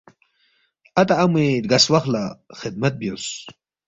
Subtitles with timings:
[0.99, 2.23] اتا اموے رگاس واخلا
[2.59, 3.25] خدمت بیوس